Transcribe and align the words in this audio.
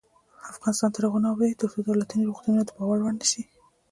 افغانستان 0.53 0.89
تر 0.93 1.01
هغو 1.05 1.19
نه 1.23 1.29
ابادیږي، 1.31 1.59
ترڅو 1.61 1.79
دولتي 1.87 2.15
روغتونونه 2.29 2.61
د 2.65 2.69
باور 2.77 2.99
وړ 3.01 3.11
نشي. 3.21 3.43